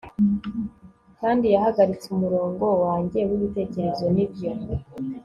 kandi 1.19 1.45
yahagaritse 1.53 2.07
umurongo 2.15 2.65
wanjye 2.83 3.19
wibitekerezo. 3.29 4.03
nibyo 4.15 4.51